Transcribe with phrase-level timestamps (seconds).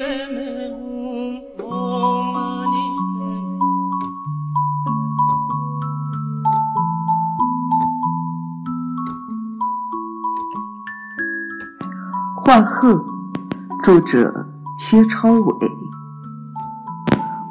[0.00, 0.06] 画
[12.62, 13.04] 鹤，
[13.84, 14.46] 作者
[14.78, 15.70] 薛超伟。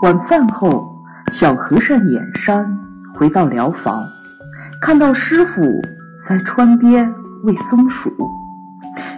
[0.02, 1.00] 晚饭后，
[1.32, 2.66] 小和尚掩山
[3.14, 4.04] 回到疗房，
[4.82, 5.62] 看到师傅
[6.28, 7.14] 在窗边
[7.44, 8.10] 喂松鼠，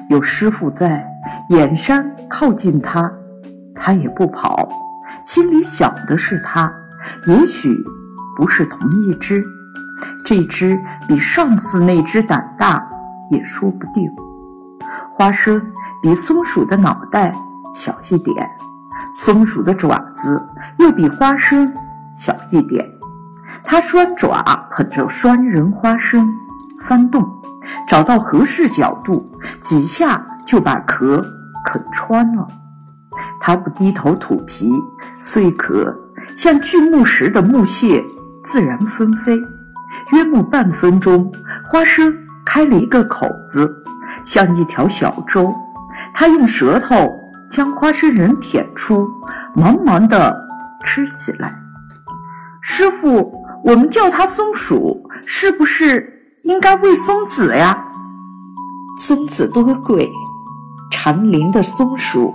[0.10, 1.08] 有师傅在，
[1.48, 3.10] 掩山靠近他
[3.84, 4.70] 他也不跑，
[5.24, 6.72] 心里想的是他，
[7.26, 7.84] 也许
[8.38, 9.44] 不是同一只，
[10.24, 12.88] 这只比上次那只胆大，
[13.32, 14.08] 也说不定。
[15.12, 15.60] 花生
[16.00, 17.34] 比松鼠的脑袋
[17.74, 18.48] 小一点，
[19.16, 21.74] 松鼠的爪子又比花生
[22.14, 22.88] 小一点。
[23.64, 26.32] 它拴爪捧着拴仁花生，
[26.86, 27.28] 翻动，
[27.88, 29.28] 找到合适角度，
[29.60, 31.26] 几下就把壳
[31.66, 32.48] 啃穿了。
[33.42, 34.72] 它不低头吐皮，
[35.20, 35.94] 碎壳
[36.36, 38.02] 像锯木时的木屑
[38.40, 39.38] 自然纷飞。
[40.12, 41.32] 约莫半分钟，
[41.70, 42.14] 花生
[42.46, 43.84] 开了一个口子。
[44.24, 45.54] 像一条小舟，
[46.14, 47.12] 他用舌头
[47.50, 49.10] 将花生仁舔出，
[49.56, 50.38] 忙忙地
[50.84, 51.56] 吃起来。
[52.62, 53.34] 师傅，
[53.64, 57.78] 我们叫它松鼠，是不是应该喂松子呀？
[58.98, 60.12] 松子多贵，
[60.92, 62.34] 长林的松鼠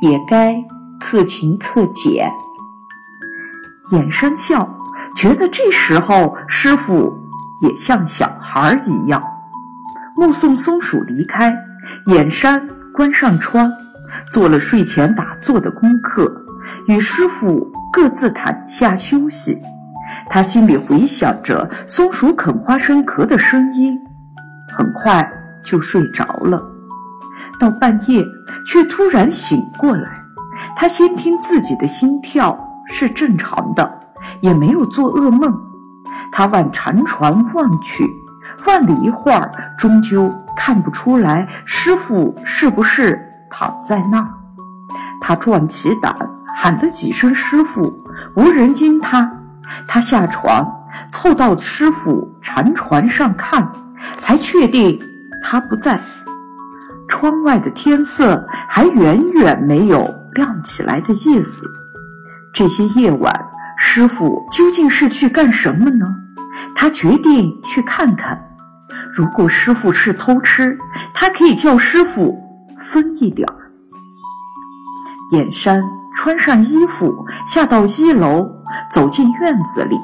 [0.00, 0.54] 也该
[1.00, 2.30] 克勤克俭。
[3.92, 4.68] 眼山笑，
[5.16, 7.12] 觉得这时候师傅
[7.62, 9.22] 也像小孩一样。
[10.16, 11.56] 目送松鼠离开，
[12.06, 13.70] 眼山关上窗，
[14.30, 16.30] 做了睡前打坐的功课，
[16.88, 19.56] 与师傅各自躺下休息。
[20.28, 23.98] 他心里回想着松鼠啃花生壳的声音，
[24.76, 25.26] 很快
[25.64, 26.60] 就睡着了。
[27.58, 28.24] 到半夜，
[28.66, 30.08] 却突然醒过来。
[30.76, 32.58] 他先听自己的心跳
[32.90, 34.00] 是正常的，
[34.40, 35.52] 也没有做噩梦。
[36.32, 38.08] 他往禅床望去。
[38.66, 43.16] 望了一会儿，终究看不出来师傅是不是
[43.48, 44.28] 躺在那儿。
[45.20, 46.12] 他壮起胆
[46.56, 48.02] 喊了几声“师傅”，
[48.34, 49.30] 无人应他。
[49.86, 50.66] 他下床，
[51.08, 53.70] 凑到师傅禅床上看，
[54.16, 54.98] 才确定
[55.44, 56.00] 他不在。
[57.18, 61.66] 窗外的天色还远远没有亮起来的意思。
[62.54, 63.34] 这些夜晚，
[63.76, 66.06] 师傅究竟是去干什么呢？
[66.76, 68.40] 他决定去看看。
[69.12, 70.78] 如果师傅是偷吃，
[71.12, 72.38] 他可以叫师傅
[72.78, 73.56] 分一点儿。
[75.32, 75.82] 眼山
[76.14, 78.48] 穿上衣服，下到一楼，
[78.92, 79.96] 走进院子里，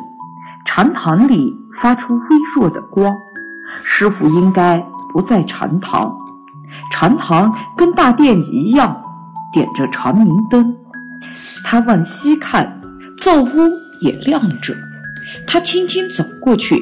[0.66, 2.24] 禅堂里发出微
[2.56, 3.14] 弱的光。
[3.84, 6.12] 师傅应该不在禅堂，
[6.90, 9.02] 禅堂跟大殿一样，
[9.52, 10.74] 点着长明灯。
[11.64, 12.80] 他往西看，
[13.18, 13.48] 灶屋
[14.00, 14.74] 也亮着。
[15.46, 16.80] 他轻轻走过去，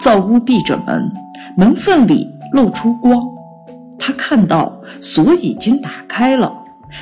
[0.00, 1.10] 灶屋闭着门。
[1.56, 3.20] 门缝里露出光，
[3.98, 6.52] 他看到锁已经打开了。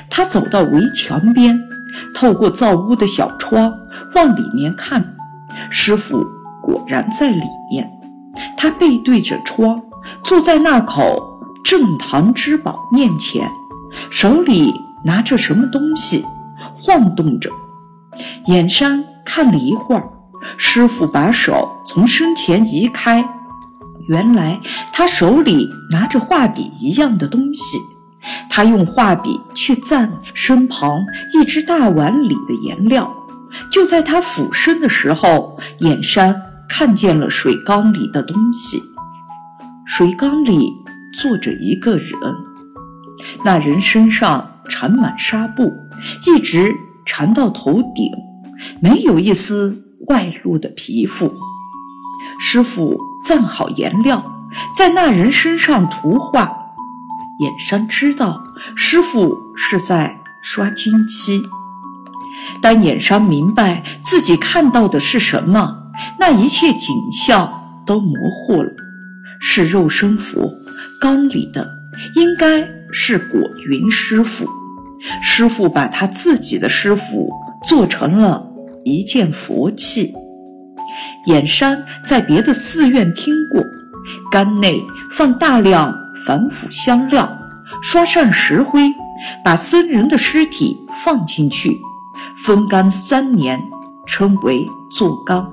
[0.09, 1.59] 他走到围墙边，
[2.15, 3.71] 透过灶屋的小窗
[4.15, 5.05] 往里面看，
[5.71, 6.25] 师傅
[6.63, 7.91] 果然在里面。
[8.57, 9.81] 他背对着窗，
[10.25, 11.23] 坐在那口
[11.67, 13.51] 镇堂之宝面前，
[14.09, 14.73] 手里
[15.05, 16.25] 拿着什么东西，
[16.81, 17.51] 晃动着。
[18.47, 20.09] 眼山看了一会儿，
[20.57, 23.29] 师傅把手从身前移开。
[24.07, 24.61] 原来
[24.93, 27.79] 他手里拿着画笔一样的东西，
[28.49, 31.01] 他用画笔去蘸身旁
[31.35, 33.13] 一只大碗里的颜料。
[33.73, 36.33] 就在他俯身的时候，眼山
[36.69, 38.81] 看见了水缸里的东西。
[39.85, 40.73] 水缸里
[41.23, 42.13] 坐着一个人，
[43.45, 45.73] 那人身上缠满纱布，
[46.27, 46.75] 一直
[47.07, 48.11] 缠到头顶，
[48.81, 51.31] 没有一丝外露的皮肤。
[52.39, 54.23] 师傅蘸好颜料，
[54.77, 56.53] 在那人身上涂画。
[57.41, 58.43] 眼山知道
[58.75, 61.43] 师傅是在刷金漆。
[62.61, 65.77] 但眼山明白自己看到的是什么，
[66.21, 68.71] 那一切景象都模糊了。
[69.39, 70.51] 是肉身佛，
[71.01, 71.69] 缸里的
[72.15, 72.61] 应该
[72.93, 74.47] 是果云师傅。
[75.23, 77.31] 师傅把他自己的师傅
[77.65, 78.45] 做成了
[78.85, 80.13] 一件佛器。
[81.27, 83.63] 眼山在别的寺院听过，
[84.31, 84.83] 缸内
[85.13, 85.95] 放大量
[86.27, 87.29] 防腐香料，
[87.83, 88.81] 刷上石灰，
[89.45, 91.77] 把僧人的尸体放进去，
[92.45, 93.61] 风干三年，
[94.07, 95.53] 称为做缸。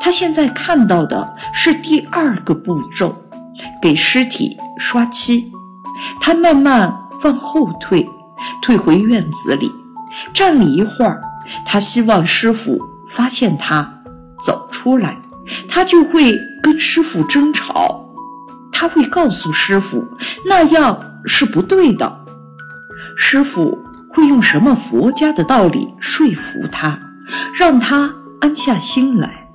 [0.00, 3.14] 他现在看到的是第二个步骤，
[3.80, 5.50] 给尸体刷漆。
[6.20, 6.92] 他慢慢
[7.24, 8.08] 往后退，
[8.62, 9.70] 退回院子里，
[10.32, 11.20] 站了一会儿。
[11.64, 12.78] 他希望师傅
[13.14, 13.92] 发现他。
[14.44, 15.16] 走出来，
[15.66, 18.04] 他就会跟师傅争吵。
[18.70, 20.04] 他会告诉师傅
[20.46, 22.24] 那样是不对的。
[23.16, 23.78] 师傅
[24.10, 27.00] 会用什么佛家的道理说服他，
[27.54, 29.48] 让他安下心来？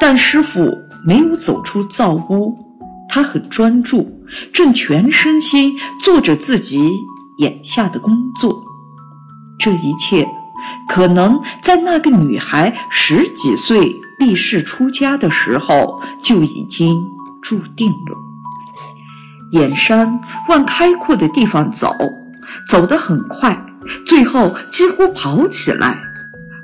[0.00, 0.74] 但师傅
[1.04, 2.56] 没有走出灶屋，
[3.08, 4.20] 他很专注，
[4.52, 6.90] 正全身心做着自己
[7.38, 8.62] 眼下的工作。
[9.58, 10.28] 这一切
[10.88, 17.02] 可能在那个女孩十几岁立誓出家的时候就已经
[17.42, 18.16] 注定了。
[19.52, 21.94] 眼山往开阔的地方走，
[22.68, 23.56] 走得很快，
[24.04, 25.96] 最后几乎跑起来，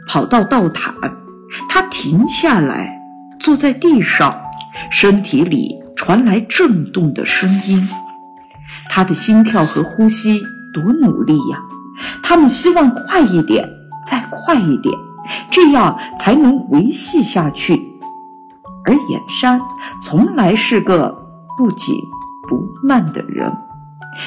[0.09, 0.93] 跑到道坛，
[1.69, 2.99] 他停下来，
[3.39, 4.37] 坐在地上，
[4.93, 7.89] 身体里传来震动的声音，
[8.91, 10.41] 他的心跳和呼吸
[10.75, 11.59] 多努力呀！
[12.23, 13.69] 他们希望快一点，
[14.09, 14.95] 再快一点，
[15.51, 17.75] 这样才能维系下去。
[18.85, 19.61] 而眼山
[20.01, 21.97] 从来是个不紧。
[22.49, 23.51] 不慢的人，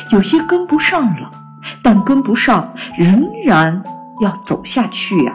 [0.09, 1.29] 有些跟不上了，
[1.83, 3.83] 但跟不上仍然
[4.21, 5.33] 要走下去呀。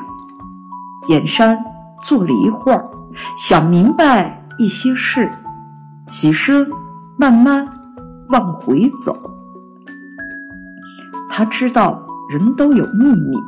[1.08, 1.56] 眼山
[2.02, 2.84] 坐了一会儿，
[3.36, 5.32] 想明白一些事，
[6.06, 6.68] 起身
[7.16, 7.66] 慢慢
[8.28, 9.16] 往回走。
[11.30, 13.38] 他知道人都有秘密，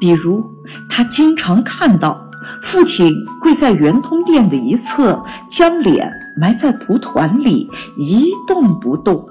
[0.00, 0.44] 比如
[0.90, 2.28] 他经常看到
[2.60, 6.12] 父亲跪在圆通殿的一侧，将脸。
[6.34, 9.24] 埋在蒲团里一动不动，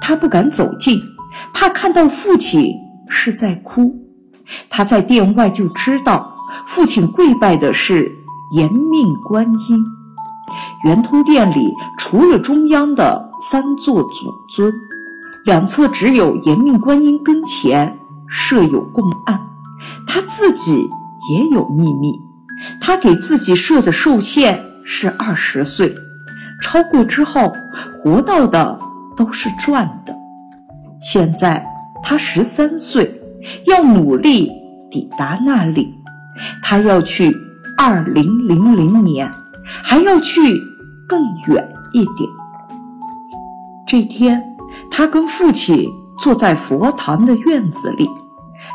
[0.00, 1.00] 他不敢走近，
[1.54, 2.74] 怕看到父亲
[3.08, 3.94] 是在哭。
[4.68, 6.36] 他在殿外就知道，
[6.66, 8.12] 父亲跪拜的是
[8.56, 10.01] 延命观音。
[10.84, 14.72] 圆通殿里除了中央的三座祖尊，
[15.44, 17.98] 两侧只有延命观音跟前
[18.28, 19.40] 设有供案。
[20.06, 20.88] 他自己
[21.30, 22.12] 也有秘密，
[22.80, 24.72] 他给自己设的寿限。
[24.84, 25.94] 是二十岁，
[26.60, 27.52] 超过之后
[28.02, 28.80] 活到的
[29.16, 30.12] 都是赚的。
[31.00, 31.64] 现在
[32.02, 33.22] 他十三岁，
[33.66, 34.50] 要努力
[34.90, 35.94] 抵达那里。
[36.60, 37.32] 他要去
[37.78, 39.32] 二零零零年，
[39.64, 40.62] 还要去
[41.08, 42.28] 更远一点。
[43.86, 44.42] 这天，
[44.90, 48.08] 他跟父亲坐在佛堂的院子里，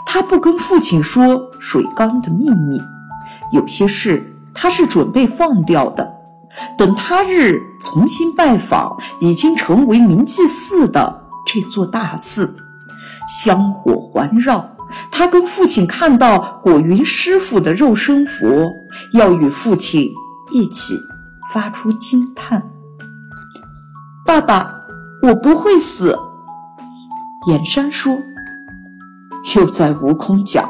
[0.05, 2.81] 他不跟父亲说水缸的秘密，
[3.51, 4.33] 有些事。
[4.59, 6.13] 他是准备放掉的，
[6.79, 12.55] 等他日重新拜访已经成为明记寺的这座大寺，
[13.43, 14.67] 香火环绕。
[15.11, 18.67] 他跟父亲看到果云师傅的肉身佛，
[19.13, 20.09] 要与父亲
[20.51, 20.97] 一起
[21.53, 22.61] 发出惊叹
[24.25, 24.81] ：“爸爸，
[25.21, 26.17] 我不会死。”
[27.47, 28.17] 眼山说
[29.55, 30.69] ：“又在悟空讲，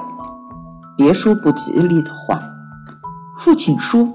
[0.96, 2.40] 别说不吉利的话。”
[3.40, 4.08] 父亲说：“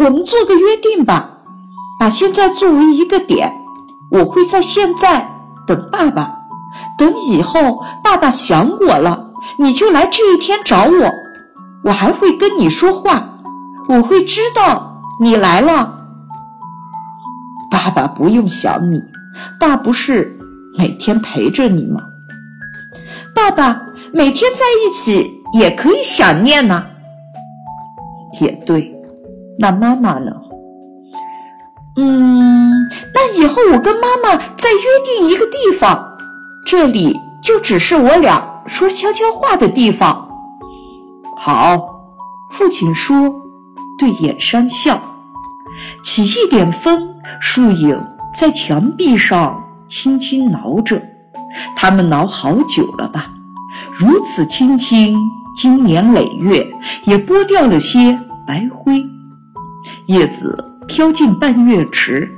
[0.00, 1.28] 我们做个约定吧，
[2.00, 3.52] 把现在作为一个点。
[4.10, 5.28] 我会在现在
[5.66, 6.38] 等爸爸，
[6.98, 11.10] 等以后爸爸想我了，你就来这一天找我。
[11.84, 13.33] 我还会跟你说话，
[13.88, 16.00] 我会知道你来了。
[17.70, 19.02] 爸爸不用想你，
[19.58, 20.38] 爸不是
[20.78, 22.00] 每天陪着你吗？
[23.34, 23.80] 爸爸
[24.12, 26.84] 每天在一起也可以想念呢。”
[28.40, 28.92] 也对，
[29.58, 30.32] 那妈妈呢？
[31.96, 32.72] 嗯，
[33.14, 36.16] 那以后我跟妈妈再约定一个地方，
[36.66, 40.28] 这里就只是我俩说悄悄话的地方。
[41.36, 41.78] 好，
[42.50, 43.32] 父亲说，
[43.98, 45.00] 对眼山笑。
[46.02, 48.00] 起一点风，树影
[48.36, 51.02] 在墙壁上轻轻挠着，
[51.76, 53.30] 他们挠好久了吧？
[53.98, 55.16] 如此轻轻。
[55.56, 56.66] 经年累月，
[57.04, 59.06] 也剥掉了些白灰。
[60.06, 62.28] 叶子飘进半月池，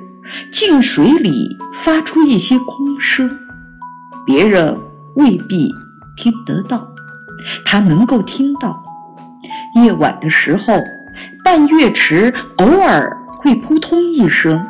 [0.53, 1.49] 静水里
[1.83, 3.31] 发出一些空声，
[4.27, 4.79] 别人
[5.15, 5.73] 未必
[6.19, 6.87] 听得到，
[7.65, 8.85] 他能够听到。
[9.77, 10.75] 夜晚的时候，
[11.47, 14.67] 半月池偶尔会扑通一声，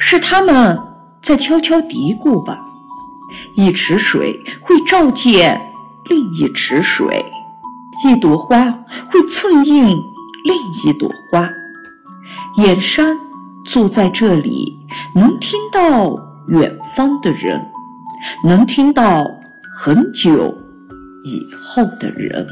[0.00, 0.76] 是他们
[1.22, 2.58] 在悄悄嘀咕吧。
[3.54, 5.60] 一池水会照见
[6.08, 7.24] 另一池水。
[8.04, 8.64] 一朵花
[9.08, 11.48] 会蹭印另一朵花，
[12.56, 13.16] 眼山
[13.64, 14.76] 坐在这里，
[15.14, 17.64] 能听到远方的人，
[18.42, 19.24] 能听到
[19.76, 20.58] 很久
[21.24, 22.44] 以后的人。